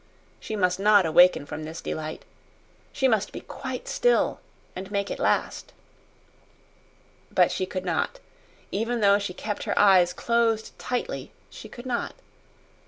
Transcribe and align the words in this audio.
She 0.39 0.55
must 0.55 0.79
not 0.79 1.05
awaken 1.05 1.45
from 1.45 1.63
this 1.63 1.79
delight 1.79 2.25
she 2.91 3.07
must 3.07 3.31
be 3.31 3.39
quite 3.41 3.87
still 3.87 4.39
and 4.75 4.89
make 4.89 5.11
it 5.11 5.19
last. 5.19 5.73
But 7.31 7.51
she 7.51 7.67
could 7.67 7.85
not 7.85 8.19
even 8.71 9.01
though 9.01 9.19
she 9.19 9.35
kept 9.35 9.65
her 9.65 9.77
eyes 9.77 10.11
closed 10.11 10.71
tightly, 10.79 11.33
she 11.51 11.69
could 11.69 11.85
not. 11.85 12.15